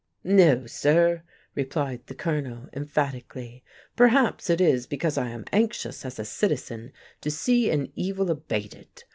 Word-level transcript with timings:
"No, 0.23 0.65
sir," 0.65 1.21
replied 1.53 2.07
the 2.07 2.15
Colonel, 2.15 2.67
emphatically. 2.73 3.63
"Perhaps 3.95 4.49
it 4.49 4.59
is 4.59 4.87
because 4.87 5.15
I 5.15 5.29
am 5.29 5.45
anxious, 5.53 6.03
as 6.05 6.17
a 6.17 6.25
citizen, 6.25 6.91
to 7.21 7.29
see 7.29 7.69
an 7.69 7.91
evil 7.95 8.31
abated. 8.31 9.03